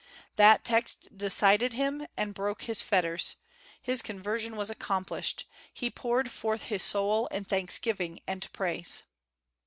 [0.35, 3.35] That text decided him, and broke his fetters.
[3.83, 5.45] His conversion was accomplished.
[5.71, 9.03] He poured forth his soul in thanksgiving and praise.